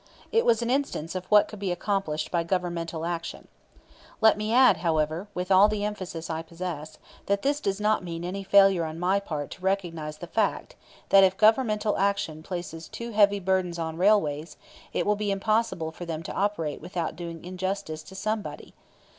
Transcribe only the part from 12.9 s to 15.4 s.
heavy burdens on railways, it will be